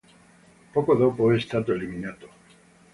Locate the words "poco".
0.73-0.95